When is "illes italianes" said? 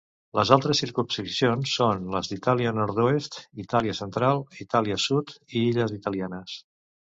5.71-6.61